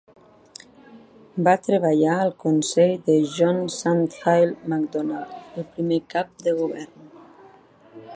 [1.47, 7.13] Va treballar al consell de John Sandfield Macdonald, el primer cap de govern.